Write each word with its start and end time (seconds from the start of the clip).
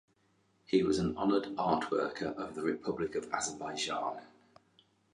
He 0.65 0.81
was 0.81 0.97
an 0.97 1.15
Honored 1.15 1.53
Art 1.59 1.91
Worker 1.91 2.29
of 2.35 2.55
the 2.55 2.63
Republic 2.63 3.13
of 3.13 3.31
Azerbaijan. 3.31 4.23